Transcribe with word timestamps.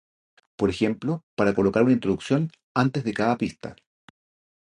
Por 0.55 0.71
ejemplo, 0.71 1.23
para 1.35 1.53
colocar 1.53 1.83
una 1.83 1.91
introducción 1.93 2.49
antes 2.73 3.03
de 3.03 3.13
cada 3.13 3.37
pista. 3.37 3.75